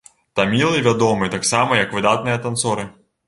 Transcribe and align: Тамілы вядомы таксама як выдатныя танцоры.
Тамілы 0.37 0.79
вядомы 0.87 1.29
таксама 1.35 1.77
як 1.83 1.93
выдатныя 1.97 2.41
танцоры. 2.49 2.89